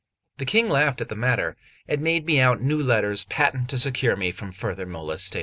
[0.39, 1.55] The King laughed at the matter,
[1.87, 5.39] and made me out new letters patent to secure me from further molestation.